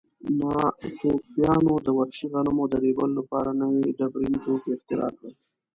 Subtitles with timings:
[0.39, 5.33] ناتوفیانو د وحشي غنمو د ریبلو لپاره نوي ډبرین توکي اختراع کړل.